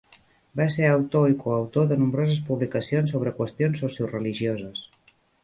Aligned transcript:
Va 0.59 0.65
ser 0.75 0.87
autor 0.93 1.27
i 1.33 1.37
coautor 1.43 1.85
de 1.91 1.97
nombroses 2.05 2.39
publicacions 2.49 3.15
sobre 3.15 3.35
qüestions 3.43 3.85
socioreligioses. 3.87 4.85